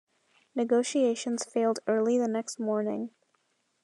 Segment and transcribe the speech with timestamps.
[0.55, 3.11] Negotiations failed early the next morning.